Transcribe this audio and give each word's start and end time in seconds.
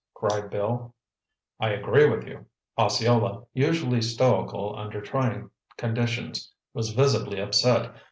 cried 0.15 0.49
Bill. 0.49 0.95
"I 1.59 1.69
agree 1.69 2.09
with 2.09 2.25
you." 2.25 2.47
Osceola, 2.75 3.43
usually 3.53 4.01
stoical 4.01 4.75
under 4.75 4.99
trying 4.99 5.51
conditions, 5.77 6.51
was 6.73 6.89
visibly 6.93 7.39
upset. 7.39 7.93